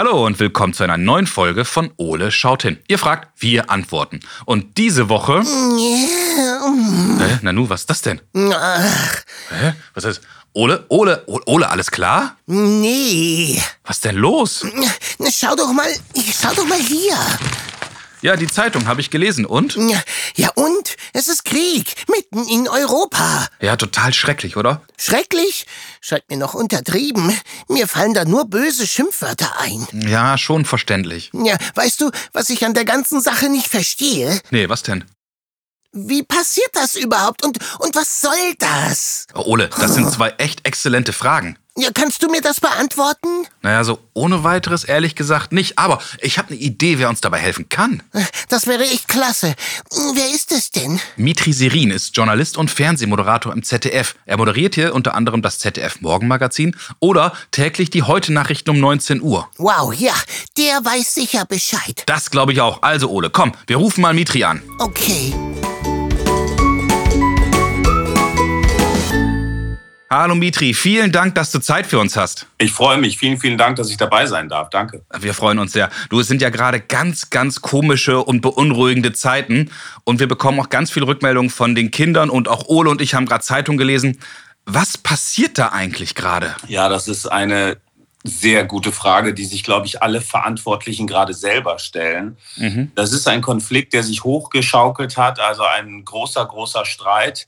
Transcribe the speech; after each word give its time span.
Hallo 0.00 0.24
und 0.24 0.40
willkommen 0.40 0.72
zu 0.72 0.82
einer 0.82 0.96
neuen 0.96 1.26
Folge 1.26 1.66
von 1.66 1.92
Ole 1.98 2.30
schaut 2.30 2.62
hin. 2.62 2.78
Ihr 2.88 2.98
fragt, 2.98 3.42
wir 3.42 3.68
antworten. 3.68 4.20
Und 4.46 4.78
diese 4.78 5.10
Woche. 5.10 5.42
Hä? 5.42 7.38
Nanu, 7.42 7.68
was 7.68 7.80
ist 7.82 7.90
das 7.90 8.00
denn? 8.00 8.18
Hä? 8.34 9.74
Was 9.92 10.04
ist. 10.04 10.22
Ole, 10.54 10.86
Ole, 10.88 11.22
Ole, 11.26 11.68
alles 11.68 11.90
klar? 11.90 12.38
Nee. 12.46 13.62
Was 13.84 14.00
denn 14.00 14.16
los? 14.16 14.64
Schau 15.30 15.54
doch 15.54 15.70
mal, 15.74 15.90
schau 16.16 16.54
doch 16.54 16.66
mal 16.66 16.80
hier. 16.80 17.18
Ja, 18.22 18.36
die 18.36 18.46
Zeitung 18.46 18.86
habe 18.86 19.00
ich 19.00 19.10
gelesen. 19.10 19.46
Und? 19.46 19.76
Ja, 20.36 20.50
und? 20.54 20.96
Es 21.14 21.28
ist 21.28 21.44
Krieg. 21.44 21.94
Mitten 22.08 22.46
in 22.48 22.68
Europa. 22.68 23.48
Ja, 23.60 23.76
total 23.76 24.12
schrecklich, 24.12 24.56
oder? 24.56 24.82
Schrecklich? 24.98 25.66
Scheint 26.00 26.28
mir 26.28 26.36
noch 26.36 26.54
untertrieben. 26.54 27.34
Mir 27.68 27.88
fallen 27.88 28.12
da 28.12 28.24
nur 28.26 28.44
böse 28.44 28.86
Schimpfwörter 28.86 29.58
ein. 29.60 29.86
Ja, 30.06 30.36
schon 30.36 30.66
verständlich. 30.66 31.30
Ja, 31.32 31.56
weißt 31.74 32.00
du, 32.02 32.10
was 32.32 32.50
ich 32.50 32.64
an 32.64 32.74
der 32.74 32.84
ganzen 32.84 33.20
Sache 33.22 33.48
nicht 33.48 33.68
verstehe? 33.68 34.40
Nee, 34.50 34.68
was 34.68 34.82
denn? 34.82 35.04
Wie 35.92 36.22
passiert 36.22 36.70
das 36.72 36.94
überhaupt 36.94 37.44
und, 37.44 37.58
und 37.80 37.96
was 37.96 38.20
soll 38.20 38.54
das? 38.58 39.26
Oh, 39.34 39.42
Ole, 39.46 39.68
das 39.80 39.94
sind 39.94 40.10
zwei 40.10 40.30
echt 40.38 40.64
exzellente 40.66 41.12
Fragen. 41.12 41.58
Ja, 41.76 41.88
kannst 41.94 42.22
du 42.22 42.28
mir 42.28 42.40
das 42.42 42.60
beantworten? 42.60 43.46
Naja, 43.62 43.84
so 43.84 44.00
ohne 44.12 44.44
weiteres 44.44 44.84
ehrlich 44.84 45.14
gesagt 45.14 45.52
nicht. 45.52 45.78
Aber 45.78 46.00
ich 46.20 46.36
habe 46.38 46.50
eine 46.50 46.58
Idee, 46.58 46.98
wer 46.98 47.08
uns 47.08 47.20
dabei 47.20 47.38
helfen 47.38 47.68
kann. 47.68 48.02
Das 48.48 48.66
wäre 48.66 48.82
echt 48.82 49.08
klasse. 49.08 49.54
Wer 50.14 50.28
ist 50.34 50.52
es 50.52 50.70
denn? 50.70 51.00
Mitri 51.16 51.52
Serin 51.52 51.90
ist 51.90 52.16
Journalist 52.16 52.56
und 52.56 52.70
Fernsehmoderator 52.70 53.52
im 53.52 53.62
ZDF. 53.62 54.14
Er 54.26 54.36
moderiert 54.36 54.74
hier 54.74 54.94
unter 54.94 55.14
anderem 55.14 55.42
das 55.42 55.58
ZDF 55.58 56.00
Morgenmagazin 56.00 56.76
oder 56.98 57.32
täglich 57.50 57.90
die 57.90 58.02
Heute-Nachrichten 58.02 58.70
um 58.70 58.80
19 58.80 59.22
Uhr. 59.22 59.48
Wow, 59.56 59.94
ja, 59.94 60.14
der 60.58 60.84
weiß 60.84 61.14
sicher 61.14 61.46
Bescheid. 61.46 62.02
Das 62.06 62.30
glaube 62.30 62.52
ich 62.52 62.60
auch. 62.60 62.82
Also, 62.82 63.08
Ole, 63.08 63.30
komm, 63.30 63.52
wir 63.66 63.76
rufen 63.76 64.02
mal 64.02 64.12
Mitri 64.12 64.44
an. 64.44 64.62
Okay. 64.78 65.32
Hallo 70.12 70.34
Mitri, 70.34 70.74
vielen 70.74 71.12
Dank, 71.12 71.36
dass 71.36 71.52
du 71.52 71.60
Zeit 71.60 71.86
für 71.86 72.00
uns 72.00 72.16
hast. 72.16 72.48
Ich 72.58 72.72
freue 72.72 72.98
mich. 72.98 73.16
Vielen, 73.16 73.38
vielen 73.38 73.56
Dank, 73.56 73.76
dass 73.76 73.90
ich 73.90 73.96
dabei 73.96 74.26
sein 74.26 74.48
darf. 74.48 74.68
Danke. 74.68 75.04
Wir 75.20 75.34
freuen 75.34 75.60
uns 75.60 75.72
sehr. 75.72 75.88
Du, 76.08 76.18
es 76.18 76.26
sind 76.26 76.42
ja 76.42 76.50
gerade 76.50 76.80
ganz, 76.80 77.30
ganz 77.30 77.60
komische 77.60 78.20
und 78.20 78.40
beunruhigende 78.40 79.12
Zeiten. 79.12 79.70
Und 80.02 80.18
wir 80.18 80.26
bekommen 80.26 80.58
auch 80.58 80.68
ganz 80.68 80.90
viele 80.90 81.06
Rückmeldungen 81.06 81.48
von 81.48 81.76
den 81.76 81.92
Kindern. 81.92 82.28
Und 82.28 82.48
auch 82.48 82.66
Ole 82.66 82.90
und 82.90 83.00
ich 83.00 83.14
haben 83.14 83.24
gerade 83.24 83.44
Zeitung 83.44 83.76
gelesen. 83.76 84.18
Was 84.66 84.98
passiert 84.98 85.58
da 85.58 85.68
eigentlich 85.68 86.16
gerade? 86.16 86.56
Ja, 86.66 86.88
das 86.88 87.06
ist 87.06 87.26
eine 87.26 87.76
sehr 88.24 88.64
gute 88.64 88.90
Frage, 88.90 89.32
die 89.32 89.44
sich, 89.44 89.62
glaube 89.62 89.86
ich, 89.86 90.02
alle 90.02 90.20
Verantwortlichen 90.22 91.06
gerade 91.06 91.34
selber 91.34 91.78
stellen. 91.78 92.36
Mhm. 92.56 92.90
Das 92.96 93.12
ist 93.12 93.28
ein 93.28 93.42
Konflikt, 93.42 93.92
der 93.92 94.02
sich 94.02 94.24
hochgeschaukelt 94.24 95.16
hat, 95.16 95.38
also 95.38 95.62
ein 95.62 96.04
großer, 96.04 96.44
großer 96.44 96.84
Streit. 96.84 97.46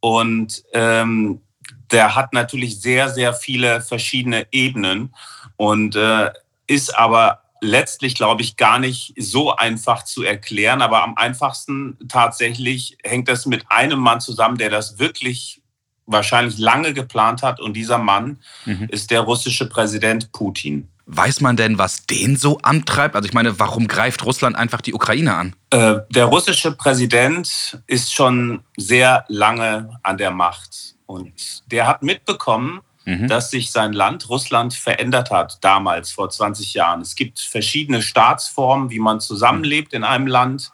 Und 0.00 0.62
ähm, 0.72 1.42
der 1.90 2.14
hat 2.14 2.32
natürlich 2.32 2.80
sehr, 2.80 3.08
sehr 3.08 3.34
viele 3.34 3.80
verschiedene 3.80 4.46
Ebenen 4.50 5.14
und 5.56 5.96
äh, 5.96 6.30
ist 6.66 6.96
aber 6.96 7.42
letztlich, 7.60 8.14
glaube 8.14 8.42
ich, 8.42 8.56
gar 8.56 8.78
nicht 8.78 9.14
so 9.18 9.54
einfach 9.56 10.04
zu 10.04 10.22
erklären. 10.22 10.82
Aber 10.82 11.02
am 11.02 11.16
einfachsten 11.16 11.96
tatsächlich 12.08 12.98
hängt 13.02 13.28
das 13.28 13.46
mit 13.46 13.64
einem 13.68 13.98
Mann 13.98 14.20
zusammen, 14.20 14.58
der 14.58 14.70
das 14.70 14.98
wirklich 14.98 15.62
wahrscheinlich 16.06 16.58
lange 16.58 16.94
geplant 16.94 17.42
hat. 17.42 17.60
Und 17.60 17.74
dieser 17.74 17.98
Mann 17.98 18.38
mhm. 18.64 18.88
ist 18.90 19.10
der 19.10 19.20
russische 19.20 19.68
Präsident 19.68 20.32
Putin. 20.32 20.88
Weiß 21.10 21.40
man 21.40 21.56
denn, 21.56 21.78
was 21.78 22.04
den 22.04 22.36
so 22.36 22.58
antreibt? 22.58 23.16
Also 23.16 23.26
ich 23.26 23.32
meine, 23.32 23.58
warum 23.58 23.88
greift 23.88 24.24
Russland 24.26 24.56
einfach 24.56 24.82
die 24.82 24.92
Ukraine 24.92 25.34
an? 25.34 25.56
Äh, 25.70 25.96
der 26.10 26.26
russische 26.26 26.72
Präsident 26.72 27.80
ist 27.86 28.12
schon 28.12 28.62
sehr 28.76 29.24
lange 29.28 29.98
an 30.02 30.18
der 30.18 30.30
Macht. 30.30 30.96
Und 31.08 31.62
der 31.72 31.86
hat 31.86 32.02
mitbekommen, 32.02 32.82
mhm. 33.06 33.28
dass 33.28 33.50
sich 33.50 33.72
sein 33.72 33.94
Land, 33.94 34.28
Russland, 34.28 34.74
verändert 34.74 35.30
hat 35.30 35.64
damals, 35.64 36.10
vor 36.10 36.28
20 36.28 36.74
Jahren. 36.74 37.00
Es 37.00 37.14
gibt 37.14 37.40
verschiedene 37.40 38.02
Staatsformen, 38.02 38.90
wie 38.90 38.98
man 38.98 39.18
zusammenlebt 39.18 39.94
in 39.94 40.04
einem 40.04 40.26
Land. 40.26 40.70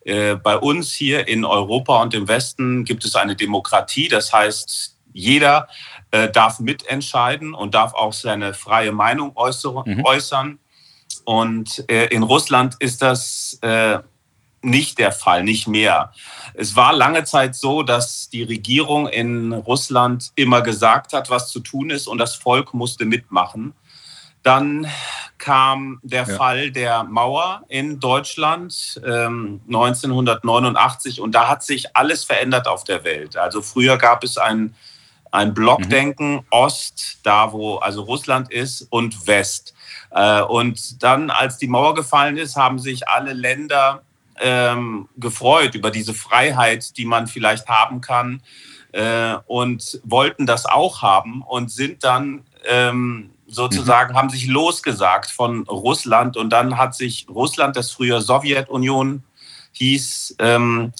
Äh, 0.00 0.36
bei 0.36 0.56
uns 0.56 0.94
hier 0.94 1.28
in 1.28 1.44
Europa 1.44 2.00
und 2.00 2.14
im 2.14 2.26
Westen 2.26 2.86
gibt 2.86 3.04
es 3.04 3.16
eine 3.16 3.36
Demokratie. 3.36 4.08
Das 4.08 4.32
heißt, 4.32 4.96
jeder 5.12 5.68
äh, 6.10 6.30
darf 6.30 6.58
mitentscheiden 6.58 7.52
und 7.52 7.74
darf 7.74 7.92
auch 7.92 8.14
seine 8.14 8.54
freie 8.54 8.92
Meinung 8.92 9.34
mhm. 9.84 10.04
äußern. 10.06 10.58
Und 11.26 11.84
äh, 11.90 12.06
in 12.06 12.22
Russland 12.22 12.76
ist 12.78 13.02
das 13.02 13.58
nicht 14.66 14.98
der 14.98 15.12
Fall, 15.12 15.44
nicht 15.44 15.66
mehr. 15.68 16.12
Es 16.54 16.76
war 16.76 16.92
lange 16.92 17.24
Zeit 17.24 17.54
so, 17.54 17.82
dass 17.82 18.28
die 18.28 18.42
Regierung 18.42 19.08
in 19.08 19.52
Russland 19.52 20.32
immer 20.34 20.60
gesagt 20.60 21.12
hat, 21.12 21.30
was 21.30 21.50
zu 21.50 21.60
tun 21.60 21.90
ist 21.90 22.06
und 22.06 22.18
das 22.18 22.34
Volk 22.34 22.74
musste 22.74 23.04
mitmachen. 23.04 23.74
Dann 24.42 24.86
kam 25.38 26.00
der 26.02 26.26
ja. 26.26 26.36
Fall 26.36 26.70
der 26.70 27.04
Mauer 27.04 27.62
in 27.68 28.00
Deutschland 28.00 29.00
ähm, 29.04 29.60
1989 29.66 31.20
und 31.20 31.34
da 31.34 31.48
hat 31.48 31.62
sich 31.62 31.96
alles 31.96 32.24
verändert 32.24 32.68
auf 32.68 32.84
der 32.84 33.04
Welt. 33.04 33.36
Also 33.36 33.60
früher 33.60 33.98
gab 33.98 34.24
es 34.24 34.38
ein, 34.38 34.74
ein 35.32 35.52
Blockdenken, 35.52 36.34
mhm. 36.34 36.44
Ost, 36.50 37.18
da 37.22 37.52
wo 37.52 37.76
also 37.76 38.02
Russland 38.02 38.52
ist, 38.52 38.82
und 38.90 39.26
West. 39.26 39.74
Äh, 40.10 40.42
und 40.42 41.02
dann, 41.02 41.30
als 41.30 41.58
die 41.58 41.68
Mauer 41.68 41.94
gefallen 41.94 42.36
ist, 42.36 42.56
haben 42.56 42.78
sich 42.78 43.08
alle 43.08 43.32
Länder 43.32 44.02
ähm, 44.40 45.08
gefreut 45.16 45.74
über 45.74 45.90
diese 45.90 46.14
Freiheit, 46.14 46.96
die 46.96 47.04
man 47.04 47.26
vielleicht 47.26 47.68
haben 47.68 48.00
kann 48.00 48.42
äh, 48.92 49.36
und 49.46 50.00
wollten 50.04 50.46
das 50.46 50.66
auch 50.66 51.02
haben 51.02 51.42
und 51.42 51.70
sind 51.70 52.04
dann 52.04 52.44
ähm, 52.66 53.30
sozusagen, 53.46 54.12
mhm. 54.12 54.16
haben 54.18 54.30
sich 54.30 54.46
losgesagt 54.46 55.30
von 55.30 55.62
Russland 55.64 56.36
und 56.36 56.50
dann 56.50 56.76
hat 56.76 56.94
sich 56.94 57.26
Russland, 57.28 57.76
das 57.76 57.90
früher 57.90 58.20
Sowjetunion 58.20 59.22
hieß, 59.72 60.36
ähm, 60.38 60.92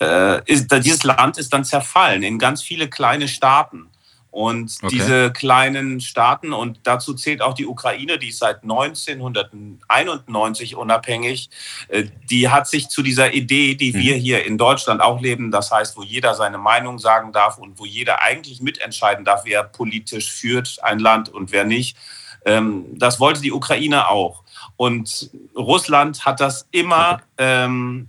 äh, 0.00 0.42
ist, 0.50 0.70
dieses 0.70 1.04
Land 1.04 1.38
ist 1.38 1.52
dann 1.52 1.64
zerfallen 1.64 2.22
in 2.22 2.38
ganz 2.38 2.62
viele 2.62 2.88
kleine 2.88 3.28
Staaten. 3.28 3.88
Und 4.34 4.78
okay. 4.82 4.96
diese 4.96 5.32
kleinen 5.32 6.00
Staaten, 6.00 6.52
und 6.52 6.80
dazu 6.82 7.14
zählt 7.14 7.40
auch 7.40 7.54
die 7.54 7.66
Ukraine, 7.66 8.18
die 8.18 8.30
ist 8.30 8.40
seit 8.40 8.64
1991 8.64 10.74
unabhängig, 10.74 11.50
äh, 11.86 12.06
die 12.28 12.48
hat 12.48 12.66
sich 12.66 12.88
zu 12.88 13.04
dieser 13.04 13.32
Idee, 13.32 13.76
die 13.76 13.92
mhm. 13.92 13.98
wir 13.98 14.16
hier 14.16 14.44
in 14.44 14.58
Deutschland 14.58 15.00
auch 15.00 15.20
leben, 15.20 15.52
das 15.52 15.70
heißt, 15.70 15.96
wo 15.96 16.02
jeder 16.02 16.34
seine 16.34 16.58
Meinung 16.58 16.98
sagen 16.98 17.30
darf 17.30 17.58
und 17.58 17.78
wo 17.78 17.84
jeder 17.84 18.22
eigentlich 18.22 18.60
mitentscheiden 18.60 19.24
darf, 19.24 19.42
wer 19.44 19.62
politisch 19.62 20.32
führt 20.32 20.78
ein 20.82 20.98
Land 20.98 21.28
und 21.28 21.52
wer 21.52 21.64
nicht, 21.64 21.96
ähm, 22.44 22.86
das 22.98 23.20
wollte 23.20 23.40
die 23.40 23.52
Ukraine 23.52 24.08
auch. 24.08 24.42
Und 24.74 25.30
Russland 25.56 26.24
hat 26.24 26.40
das 26.40 26.66
immer 26.72 27.20
ähm, 27.38 28.08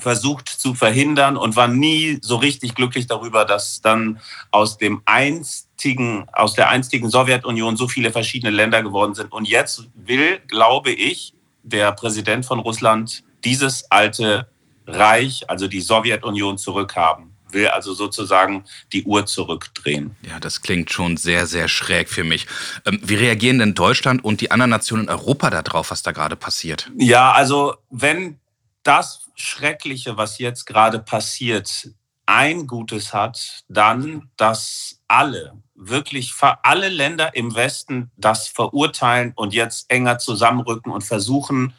versucht 0.00 0.48
zu 0.48 0.74
verhindern 0.74 1.36
und 1.36 1.56
war 1.56 1.68
nie 1.68 2.18
so 2.22 2.36
richtig 2.36 2.74
glücklich 2.74 3.06
darüber, 3.06 3.44
dass 3.44 3.80
dann 3.80 4.20
aus 4.50 4.78
dem 4.78 5.02
einstigen, 5.04 6.26
aus 6.32 6.54
der 6.54 6.68
einstigen 6.68 7.10
Sowjetunion 7.10 7.76
so 7.76 7.88
viele 7.88 8.12
verschiedene 8.12 8.50
Länder 8.50 8.82
geworden 8.82 9.14
sind. 9.14 9.32
Und 9.32 9.48
jetzt 9.48 9.88
will, 9.94 10.40
glaube 10.48 10.90
ich, 10.90 11.34
der 11.62 11.92
Präsident 11.92 12.44
von 12.44 12.58
Russland 12.58 13.24
dieses 13.44 13.90
alte 13.90 14.48
Reich, 14.86 15.48
also 15.48 15.68
die 15.68 15.80
Sowjetunion, 15.80 16.58
zurückhaben 16.58 17.32
will 17.52 17.68
also 17.68 17.94
sozusagen 17.94 18.64
die 18.92 19.04
Uhr 19.04 19.26
zurückdrehen. 19.26 20.16
Ja, 20.22 20.40
das 20.40 20.62
klingt 20.62 20.90
schon 20.90 21.16
sehr, 21.16 21.46
sehr 21.46 21.68
schräg 21.68 22.08
für 22.08 22.24
mich. 22.24 22.46
Ähm, 22.86 23.00
wie 23.02 23.14
reagieren 23.14 23.58
denn 23.58 23.74
Deutschland 23.74 24.24
und 24.24 24.40
die 24.40 24.50
anderen 24.50 24.70
Nationen 24.70 25.04
in 25.04 25.10
Europa 25.10 25.50
darauf, 25.50 25.90
was 25.90 26.02
da 26.02 26.12
gerade 26.12 26.36
passiert? 26.36 26.90
Ja, 26.96 27.32
also 27.32 27.74
wenn 27.90 28.38
das 28.82 29.30
Schreckliche, 29.34 30.16
was 30.16 30.38
jetzt 30.38 30.66
gerade 30.66 30.98
passiert, 30.98 31.90
ein 32.26 32.66
Gutes 32.66 33.12
hat, 33.12 33.64
dann, 33.68 34.30
dass 34.36 35.00
alle, 35.08 35.54
wirklich 35.74 36.32
alle 36.62 36.88
Länder 36.88 37.34
im 37.34 37.54
Westen 37.54 38.10
das 38.16 38.48
verurteilen 38.48 39.32
und 39.34 39.52
jetzt 39.54 39.90
enger 39.90 40.18
zusammenrücken 40.18 40.92
und 40.92 41.02
versuchen, 41.02 41.74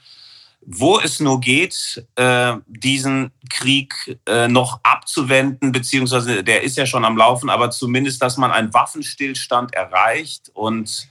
wo 0.66 1.00
es 1.00 1.20
nur 1.20 1.40
geht, 1.42 2.06
äh, 2.16 2.54
diesen 2.68 3.32
Krieg 3.50 4.20
äh, 4.26 4.48
noch 4.48 4.80
abzuwenden, 4.84 5.72
beziehungsweise 5.72 6.44
der 6.44 6.64
ist 6.64 6.78
ja 6.78 6.86
schon 6.86 7.06
am 7.06 7.18
Laufen, 7.18 7.50
aber 7.50 7.70
zumindest, 7.72 8.22
dass 8.22 8.38
man 8.38 8.52
einen 8.52 8.74
Waffenstillstand 8.74 9.74
erreicht 9.74 10.52
und 10.54 11.10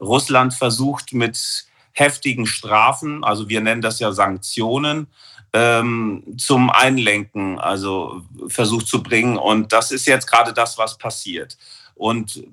Russland 0.00 0.54
versucht 0.54 1.12
mit 1.12 1.66
heftigen 1.94 2.46
Strafen, 2.46 3.24
also 3.24 3.48
wir 3.48 3.60
nennen 3.60 3.80
das 3.80 4.00
ja 4.00 4.12
Sanktionen, 4.12 5.06
ähm, 5.54 6.24
zum 6.36 6.68
Einlenken, 6.68 7.58
also 7.60 8.22
versucht 8.48 8.88
zu 8.88 9.02
bringen. 9.02 9.38
Und 9.38 9.72
das 9.72 9.92
ist 9.92 10.06
jetzt 10.06 10.26
gerade 10.26 10.52
das, 10.52 10.76
was 10.76 10.98
passiert. 10.98 11.56
Und 11.94 12.44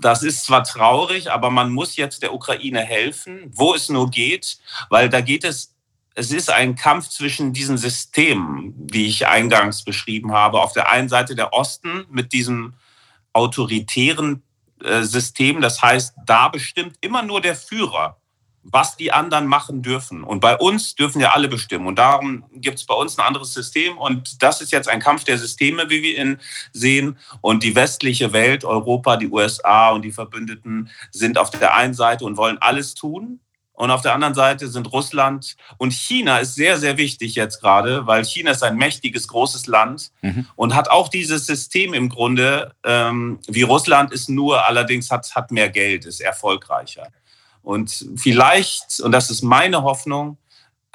das 0.00 0.22
ist 0.22 0.44
zwar 0.44 0.62
traurig, 0.62 1.32
aber 1.32 1.50
man 1.50 1.72
muss 1.72 1.96
jetzt 1.96 2.22
der 2.22 2.32
Ukraine 2.32 2.80
helfen, 2.80 3.50
wo 3.52 3.74
es 3.74 3.88
nur 3.88 4.08
geht, 4.10 4.58
weil 4.88 5.08
da 5.08 5.20
geht 5.20 5.42
es, 5.42 5.74
es 6.14 6.30
ist 6.30 6.50
ein 6.50 6.76
Kampf 6.76 7.08
zwischen 7.08 7.52
diesen 7.52 7.76
Systemen, 7.76 8.72
wie 8.76 9.06
ich 9.06 9.26
eingangs 9.26 9.82
beschrieben 9.82 10.32
habe. 10.32 10.60
Auf 10.60 10.72
der 10.72 10.88
einen 10.90 11.08
Seite 11.08 11.34
der 11.34 11.52
Osten 11.52 12.06
mit 12.08 12.32
diesem 12.32 12.74
autoritären 13.32 14.44
äh, 14.84 15.02
System, 15.02 15.60
das 15.60 15.82
heißt, 15.82 16.14
da 16.24 16.48
bestimmt 16.48 16.96
immer 17.00 17.22
nur 17.22 17.40
der 17.40 17.56
Führer 17.56 18.16
was 18.70 18.96
die 18.96 19.12
anderen 19.12 19.46
machen 19.46 19.82
dürfen. 19.82 20.24
Und 20.24 20.40
bei 20.40 20.56
uns 20.56 20.94
dürfen 20.94 21.20
ja 21.20 21.32
alle 21.32 21.48
bestimmen. 21.48 21.86
Und 21.86 21.98
darum 21.98 22.44
gibt 22.52 22.78
es 22.78 22.86
bei 22.86 22.94
uns 22.94 23.18
ein 23.18 23.26
anderes 23.26 23.54
System. 23.54 23.98
Und 23.98 24.42
das 24.42 24.60
ist 24.60 24.72
jetzt 24.72 24.88
ein 24.88 25.00
Kampf 25.00 25.24
der 25.24 25.38
Systeme, 25.38 25.88
wie 25.90 26.02
wir 26.02 26.18
ihn 26.18 26.38
sehen. 26.72 27.18
Und 27.40 27.62
die 27.62 27.74
westliche 27.74 28.32
Welt, 28.32 28.64
Europa, 28.64 29.16
die 29.16 29.28
USA 29.28 29.90
und 29.90 30.02
die 30.02 30.12
Verbündeten 30.12 30.90
sind 31.10 31.38
auf 31.38 31.50
der 31.50 31.74
einen 31.74 31.94
Seite 31.94 32.24
und 32.24 32.36
wollen 32.36 32.58
alles 32.58 32.94
tun. 32.94 33.40
Und 33.78 33.92
auf 33.92 34.02
der 34.02 34.12
anderen 34.12 34.34
Seite 34.34 34.66
sind 34.66 34.92
Russland 34.92 35.56
und 35.76 35.92
China 35.92 36.38
ist 36.38 36.56
sehr, 36.56 36.78
sehr 36.78 36.96
wichtig 36.96 37.36
jetzt 37.36 37.60
gerade, 37.60 38.08
weil 38.08 38.24
China 38.24 38.50
ist 38.50 38.64
ein 38.64 38.76
mächtiges, 38.76 39.28
großes 39.28 39.68
Land 39.68 40.10
mhm. 40.20 40.46
und 40.56 40.74
hat 40.74 40.90
auch 40.90 41.08
dieses 41.08 41.46
System 41.46 41.94
im 41.94 42.08
Grunde, 42.08 42.74
ähm, 42.82 43.38
wie 43.46 43.62
Russland 43.62 44.12
ist 44.12 44.30
nur, 44.30 44.66
allerdings 44.66 45.12
hat, 45.12 45.32
hat 45.32 45.52
mehr 45.52 45.68
Geld, 45.68 46.06
ist 46.06 46.20
erfolgreicher. 46.20 47.06
Und 47.68 48.06
vielleicht, 48.16 48.98
und 49.00 49.12
das 49.12 49.28
ist 49.28 49.42
meine 49.42 49.82
Hoffnung, 49.82 50.38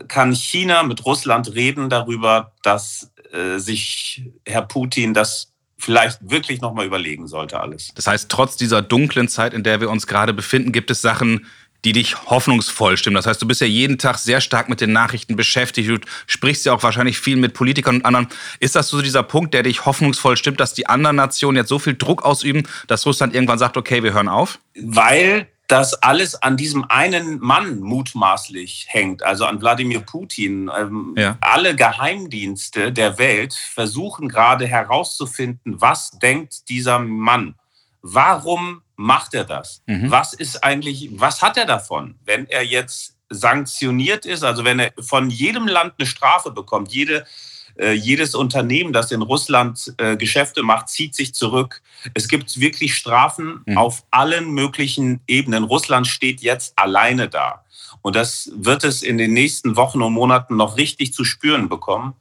kann 0.07 0.33
China 0.33 0.81
mit 0.81 1.05
Russland 1.05 1.53
reden 1.53 1.87
darüber, 1.87 2.51
dass 2.63 3.11
äh, 3.31 3.59
sich 3.59 4.23
Herr 4.43 4.63
Putin 4.63 5.13
das 5.13 5.51
vielleicht 5.77 6.17
wirklich 6.27 6.61
nochmal 6.61 6.87
überlegen 6.87 7.27
sollte 7.27 7.59
alles. 7.59 7.91
Das 7.93 8.07
heißt, 8.07 8.27
trotz 8.27 8.57
dieser 8.57 8.81
dunklen 8.81 9.27
Zeit, 9.27 9.53
in 9.53 9.61
der 9.61 9.81
wir 9.81 9.91
uns 9.91 10.07
gerade 10.07 10.33
befinden, 10.33 10.71
gibt 10.71 10.89
es 10.89 11.03
Sachen, 11.03 11.45
die 11.85 11.91
dich 11.91 12.25
hoffnungsvoll 12.25 12.97
stimmen. 12.97 13.17
Das 13.17 13.27
heißt, 13.27 13.39
du 13.39 13.47
bist 13.47 13.61
ja 13.61 13.67
jeden 13.67 13.99
Tag 13.99 14.17
sehr 14.17 14.41
stark 14.41 14.67
mit 14.67 14.81
den 14.81 14.93
Nachrichten 14.93 15.35
beschäftigt. 15.35 15.87
Du 15.87 15.99
sprichst 16.25 16.65
ja 16.65 16.73
auch 16.73 16.81
wahrscheinlich 16.81 17.19
viel 17.19 17.35
mit 17.35 17.53
Politikern 17.53 17.97
und 17.97 18.05
anderen. 18.05 18.29
Ist 18.59 18.75
das 18.75 18.87
so 18.87 19.03
dieser 19.03 19.21
Punkt, 19.21 19.53
der 19.53 19.61
dich 19.61 19.85
hoffnungsvoll 19.85 20.37
stimmt, 20.37 20.59
dass 20.59 20.73
die 20.73 20.87
anderen 20.87 21.17
Nationen 21.17 21.55
jetzt 21.55 21.69
so 21.69 21.77
viel 21.77 21.93
Druck 21.93 22.23
ausüben, 22.23 22.63
dass 22.87 23.05
Russland 23.05 23.35
irgendwann 23.35 23.59
sagt, 23.59 23.77
okay, 23.77 24.01
wir 24.01 24.13
hören 24.13 24.27
auf? 24.27 24.57
Weil 24.81 25.49
das 25.68 25.94
alles 26.04 26.36
an 26.36 26.57
diesem 26.57 26.83
einen 26.89 27.39
Mann 27.39 27.80
mutmaßlich 27.80 28.88
hängt, 28.89 29.24
also 29.24 29.45
an 29.45 29.62
Wladimir 29.62 30.01
Putin. 30.01 30.69
Ähm, 30.77 31.15
ja. 31.18 31.38
Alle 31.42 31.75
Geheimdienste 31.75 32.92
der 32.92 33.18
Welt 33.18 33.54
versuchen 33.54 34.27
gerade 34.27 34.68
herauszufinden, 34.68 35.81
was 35.81 36.12
denkt 36.12 36.69
dieser 36.69 37.00
Mann? 37.00 37.56
Warum 38.01 38.81
macht 38.95 39.33
er 39.33 39.45
das? 39.45 39.81
Mhm. 39.86 40.12
Was 40.12 40.33
ist 40.33 40.63
eigentlich, 40.63 41.10
was 41.13 41.42
hat 41.42 41.57
er 41.57 41.65
davon, 41.65 42.15
wenn 42.25 42.45
er 42.48 42.63
jetzt 42.63 43.15
sanktioniert 43.30 44.25
ist, 44.25 44.44
also 44.44 44.65
wenn 44.65 44.80
er 44.80 44.92
von 45.00 45.30
jedem 45.30 45.68
Land 45.68 45.94
eine 45.98 46.07
Strafe 46.07 46.51
bekommt, 46.51 46.92
jede 46.92 47.25
äh, 47.75 47.93
jedes 47.93 48.35
Unternehmen, 48.35 48.93
das 48.93 49.11
in 49.11 49.21
Russland 49.21 49.93
äh, 49.97 50.15
Geschäfte 50.15 50.63
macht, 50.63 50.89
zieht 50.89 51.15
sich 51.15 51.33
zurück. 51.33 51.81
Es 52.13 52.27
gibt 52.27 52.59
wirklich 52.59 52.95
Strafen 52.95 53.61
mhm. 53.65 53.77
auf 53.77 54.03
allen 54.11 54.51
möglichen 54.51 55.21
Ebenen. 55.27 55.63
Russland 55.63 56.07
steht 56.07 56.41
jetzt 56.41 56.77
alleine 56.77 57.29
da. 57.29 57.63
Und 58.01 58.15
das 58.15 58.51
wird 58.55 58.83
es 58.83 59.01
in 59.01 59.17
den 59.17 59.33
nächsten 59.33 59.75
Wochen 59.75 60.01
und 60.01 60.13
Monaten 60.13 60.57
noch 60.57 60.77
richtig 60.77 61.13
zu 61.13 61.23
spüren 61.23 61.69
bekommen. 61.69 62.15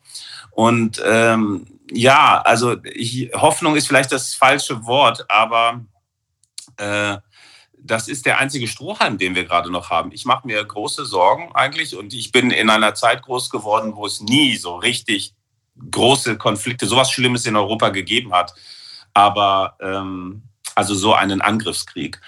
Und 0.53 1.03
ähm, 1.05 1.67
ja, 1.91 2.41
also 2.43 2.77
ich, 2.85 3.31
Hoffnung 3.35 3.77
ist 3.77 3.89
vielleicht 3.89 4.13
das 4.13 4.35
falsche 4.35 4.87
Wort, 4.87 5.29
aber 5.29 5.85
äh, 6.77 7.19
das 7.85 8.09
ist 8.09 8.27
der 8.27 8.39
einzige 8.39 8.69
Strohhalm, 8.69 9.19
den 9.19 9.35
wir 9.35 9.45
gerade 9.45 9.71
noch 9.71 9.91
haben. 9.91 10.13
Ich 10.13 10.25
mache 10.25 10.47
mir 10.47 10.65
große 10.65 11.05
Sorgen 11.05 11.51
eigentlich 11.55 11.97
und 11.97 12.15
ich 12.15 12.33
bin 12.33 12.51
in 12.51 12.71
einer 12.71 12.95
Zeit 12.95 13.23
groß 13.23 13.51
geworden, 13.51 13.97
wo 13.97 14.07
es 14.07 14.21
nie 14.21 14.57
so 14.57 14.77
richtig 14.77 15.35
große 15.91 16.37
Konflikte, 16.37 16.87
sowas 16.87 17.11
Schlimmes 17.11 17.47
in 17.47 17.57
Europa 17.57 17.89
gegeben 17.91 18.33
hat. 18.33 18.55
Aber 19.15 19.77
ähm, 19.81 20.43
also 20.75 20.95
so 20.95 21.15
einen 21.15 21.41
Angriffskrieg. 21.41 22.21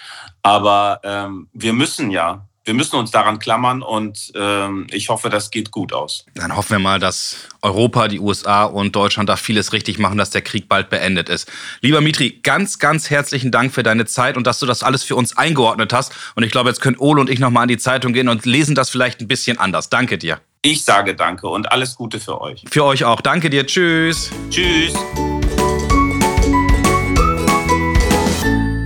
Aber 0.42 1.00
ähm, 1.02 1.48
wir 1.52 1.72
müssen 1.72 2.10
ja, 2.10 2.46
wir 2.64 2.74
müssen 2.74 2.96
uns 2.96 3.10
daran 3.10 3.38
klammern 3.38 3.82
und 3.82 4.32
ähm, 4.34 4.86
ich 4.90 5.10
hoffe, 5.10 5.28
das 5.28 5.50
geht 5.50 5.70
gut 5.70 5.92
aus. 5.92 6.24
Dann 6.34 6.56
hoffen 6.56 6.70
wir 6.70 6.78
mal, 6.78 6.98
dass 6.98 7.36
Europa, 7.60 8.08
die 8.08 8.20
USA 8.20 8.64
und 8.64 8.96
Deutschland 8.96 9.28
da 9.28 9.36
vieles 9.36 9.72
richtig 9.72 9.98
machen, 9.98 10.16
dass 10.16 10.30
der 10.30 10.42
Krieg 10.42 10.68
bald 10.68 10.88
beendet 10.88 11.28
ist. 11.28 11.50
Lieber 11.82 12.00
Mitri, 12.00 12.40
ganz, 12.42 12.78
ganz 12.78 13.10
herzlichen 13.10 13.50
Dank 13.50 13.72
für 13.72 13.82
deine 13.82 14.06
Zeit 14.06 14.36
und 14.36 14.46
dass 14.46 14.58
du 14.60 14.66
das 14.66 14.82
alles 14.82 15.02
für 15.02 15.16
uns 15.16 15.36
eingeordnet 15.36 15.92
hast. 15.92 16.12
Und 16.36 16.42
ich 16.42 16.52
glaube, 16.52 16.70
jetzt 16.70 16.80
können 16.80 16.96
Ole 16.98 17.20
und 17.20 17.28
ich 17.28 17.38
nochmal 17.38 17.64
an 17.64 17.68
die 17.68 17.78
Zeitung 17.78 18.14
gehen 18.14 18.28
und 18.28 18.46
lesen 18.46 18.74
das 18.74 18.88
vielleicht 18.88 19.20
ein 19.20 19.28
bisschen 19.28 19.58
anders. 19.58 19.90
Danke 19.90 20.16
dir. 20.16 20.40
Ich 20.66 20.82
sage 20.82 21.14
danke 21.14 21.46
und 21.46 21.70
alles 21.70 21.94
Gute 21.94 22.18
für 22.18 22.40
euch. 22.40 22.64
Für 22.70 22.84
euch 22.84 23.04
auch. 23.04 23.20
Danke 23.20 23.50
dir. 23.50 23.66
Tschüss. 23.66 24.30
Tschüss. 24.48 24.94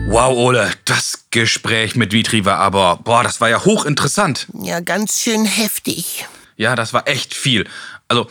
Wow, 0.09 0.37
Ole, 0.37 0.73
das 0.87 1.27
Gespräch 1.31 1.95
mit 1.95 2.13
Vitri 2.13 2.45
war 2.45 2.57
aber, 2.57 2.99
boah, 3.05 3.23
das 3.23 3.41
war 3.41 3.49
ja 3.49 3.65
hochinteressant. 3.65 4.49
Ja, 4.55 4.81
ganz 4.81 5.21
schön 5.21 5.45
heftig. 5.45 6.27
Ja, 6.57 6.75
das 6.75 6.93
war 6.93 7.07
echt 7.07 7.33
viel. 7.33 7.65
Also, 8.09 8.27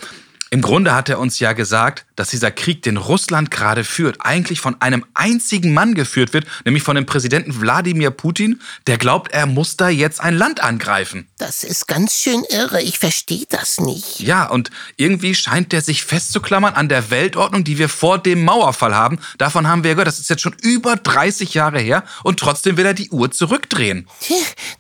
im 0.49 0.61
Grunde 0.61 0.95
hat 0.95 1.09
er 1.09 1.19
uns 1.19 1.39
ja 1.39 1.53
gesagt, 1.53 2.05
dass 2.15 2.29
dieser 2.29 2.51
Krieg, 2.51 2.81
den 2.81 2.97
Russland 2.97 3.51
gerade 3.51 3.83
führt, 3.83 4.17
eigentlich 4.19 4.59
von 4.59 4.79
einem 4.81 5.05
einzigen 5.13 5.73
Mann 5.73 5.93
geführt 5.93 6.33
wird, 6.33 6.45
nämlich 6.65 6.83
von 6.83 6.95
dem 6.95 7.05
Präsidenten 7.05 7.61
Wladimir 7.61 8.11
Putin, 8.11 8.61
der 8.87 8.97
glaubt, 8.97 9.31
er 9.31 9.45
muss 9.45 9.77
da 9.77 9.89
jetzt 9.89 10.19
ein 10.21 10.35
Land 10.35 10.61
angreifen. 10.63 11.27
Das 11.37 11.63
ist 11.63 11.87
ganz 11.87 12.13
schön 12.13 12.43
irre, 12.49 12.81
ich 12.81 12.97
verstehe 12.97 13.45
das 13.49 13.79
nicht. 13.79 14.19
Ja, 14.19 14.47
und 14.47 14.71
irgendwie 14.95 15.35
scheint 15.35 15.71
der 15.71 15.81
sich 15.81 16.03
festzuklammern 16.03 16.73
an 16.73 16.89
der 16.89 17.11
Weltordnung, 17.11 17.63
die 17.63 17.77
wir 17.77 17.89
vor 17.89 18.17
dem 18.17 18.43
Mauerfall 18.43 18.95
haben. 18.95 19.19
Davon 19.37 19.67
haben 19.67 19.83
wir 19.83 19.91
gehört, 19.91 20.07
das 20.07 20.19
ist 20.19 20.29
jetzt 20.29 20.41
schon 20.41 20.55
über 20.61 20.95
30 20.95 21.53
Jahre 21.53 21.79
her 21.79 22.03
und 22.23 22.39
trotzdem 22.39 22.77
will 22.77 22.85
er 22.85 22.93
die 22.93 23.09
Uhr 23.09 23.31
zurückdrehen. 23.31 24.07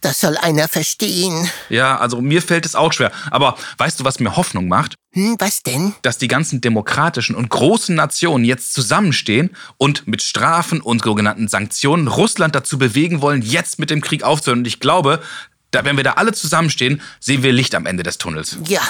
Das 0.01 0.21
soll 0.21 0.37
einer 0.37 0.67
verstehen. 0.67 1.49
Ja, 1.69 1.97
also 1.97 2.21
mir 2.21 2.41
fällt 2.41 2.65
es 2.65 2.75
auch 2.75 2.93
schwer. 2.93 3.11
Aber 3.31 3.57
weißt 3.77 3.99
du, 3.99 4.03
was 4.03 4.19
mir 4.19 4.35
Hoffnung 4.35 4.67
macht? 4.67 4.95
Hm, 5.17 5.35
was 5.39 5.63
denn? 5.63 5.95
Dass 6.03 6.19
die 6.19 6.27
ganzen 6.27 6.61
demokratischen 6.61 7.35
und 7.35 7.49
großen 7.49 7.95
Nationen 7.95 8.45
jetzt 8.45 8.71
zusammenstehen 8.75 9.49
und 9.77 10.07
mit 10.07 10.21
Strafen 10.21 10.79
und 10.79 11.03
sogenannten 11.03 11.47
Sanktionen 11.47 12.07
Russland 12.07 12.53
dazu 12.53 12.77
bewegen 12.77 13.19
wollen, 13.19 13.41
jetzt 13.41 13.79
mit 13.79 13.89
dem 13.89 14.01
Krieg 14.01 14.21
aufzuhören. 14.21 14.59
Und 14.59 14.67
ich 14.67 14.79
glaube, 14.79 15.23
da, 15.71 15.83
wenn 15.83 15.97
wir 15.97 16.03
da 16.03 16.13
alle 16.13 16.33
zusammenstehen, 16.33 17.01
sehen 17.19 17.41
wir 17.41 17.51
Licht 17.51 17.73
am 17.73 17.87
Ende 17.87 18.03
des 18.03 18.19
Tunnels. 18.19 18.57
Ja, 18.67 18.81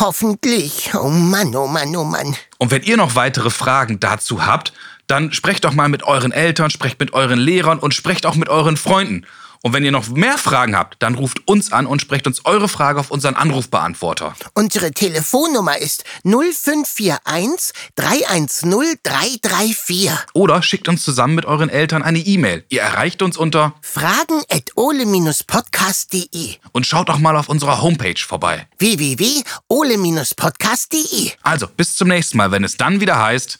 hoffentlich. 0.00 0.90
Oh 0.94 1.08
Mann, 1.08 1.56
oh 1.56 1.66
Mann, 1.66 1.96
oh 1.96 2.04
Mann. 2.04 2.36
Und 2.58 2.70
wenn 2.70 2.82
ihr 2.82 2.98
noch 2.98 3.14
weitere 3.14 3.48
Fragen 3.48 4.00
dazu 4.00 4.44
habt, 4.44 4.74
dann 5.06 5.32
sprecht 5.32 5.64
doch 5.64 5.72
mal 5.72 5.88
mit 5.88 6.02
euren 6.02 6.30
Eltern, 6.30 6.68
sprecht 6.68 7.00
mit 7.00 7.14
euren 7.14 7.38
Lehrern 7.38 7.78
und 7.78 7.94
sprecht 7.94 8.26
auch 8.26 8.34
mit 8.34 8.50
euren 8.50 8.76
Freunden. 8.76 9.24
Und 9.62 9.72
wenn 9.72 9.84
ihr 9.84 9.92
noch 9.92 10.08
mehr 10.08 10.38
Fragen 10.38 10.76
habt, 10.76 11.02
dann 11.02 11.14
ruft 11.14 11.46
uns 11.48 11.72
an 11.72 11.86
und 11.86 12.00
sprecht 12.00 12.26
uns 12.26 12.44
eure 12.44 12.68
Frage 12.68 13.00
auf 13.00 13.10
unseren 13.10 13.34
Anrufbeantworter. 13.34 14.34
Unsere 14.54 14.92
Telefonnummer 14.92 15.78
ist 15.78 16.04
0541 16.24 17.72
310 17.96 18.98
334. 19.02 20.10
Oder 20.34 20.62
schickt 20.62 20.88
uns 20.88 21.04
zusammen 21.04 21.34
mit 21.34 21.46
euren 21.46 21.68
Eltern 21.68 22.02
eine 22.02 22.18
E-Mail. 22.18 22.64
Ihr 22.68 22.82
erreicht 22.82 23.22
uns 23.22 23.36
unter 23.36 23.74
fragen 23.80 24.42
at 24.50 24.72
ole-podcast.de. 24.76 26.56
Und 26.72 26.86
schaut 26.86 27.10
auch 27.10 27.18
mal 27.18 27.36
auf 27.36 27.48
unserer 27.48 27.82
Homepage 27.82 28.18
vorbei. 28.18 28.66
www.ole-podcast.de. 28.78 31.32
Also, 31.42 31.66
bis 31.66 31.96
zum 31.96 32.08
nächsten 32.08 32.36
Mal, 32.36 32.50
wenn 32.50 32.64
es 32.64 32.76
dann 32.76 33.00
wieder 33.00 33.18
heißt 33.20 33.58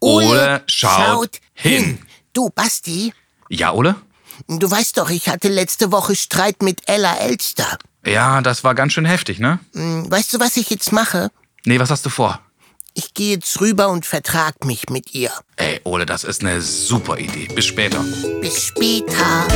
Ole, 0.00 0.26
Ole 0.26 0.62
schaut, 0.66 1.06
schaut 1.06 1.40
hin. 1.54 1.84
hin. 1.84 1.98
Du, 2.32 2.50
Basti. 2.50 3.12
Ja, 3.48 3.72
Ole? 3.72 3.94
Du 4.48 4.70
weißt 4.70 4.98
doch, 4.98 5.10
ich 5.10 5.28
hatte 5.28 5.48
letzte 5.48 5.92
Woche 5.92 6.16
Streit 6.16 6.62
mit 6.62 6.82
Ella 6.86 7.16
Elster. 7.18 7.78
Ja, 8.04 8.40
das 8.40 8.64
war 8.64 8.74
ganz 8.74 8.92
schön 8.92 9.04
heftig, 9.04 9.38
ne? 9.38 9.58
Hm, 9.74 10.10
weißt 10.10 10.32
du, 10.34 10.40
was 10.40 10.56
ich 10.56 10.70
jetzt 10.70 10.92
mache? 10.92 11.30
Nee, 11.64 11.78
was 11.80 11.90
hast 11.90 12.06
du 12.06 12.10
vor? 12.10 12.40
Ich 12.94 13.12
gehe 13.12 13.34
jetzt 13.34 13.60
rüber 13.60 13.88
und 13.88 14.06
vertrag 14.06 14.64
mich 14.64 14.88
mit 14.88 15.14
ihr. 15.14 15.30
Ey, 15.56 15.80
Ole, 15.84 16.06
das 16.06 16.24
ist 16.24 16.42
eine 16.42 16.62
super 16.62 17.18
Idee. 17.18 17.48
Bis 17.54 17.66
später. 17.66 18.02
Bis 18.40 18.62
später. 18.62 19.46